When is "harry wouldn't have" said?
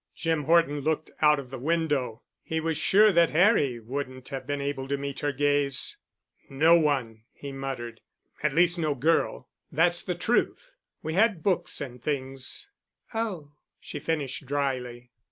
3.29-4.47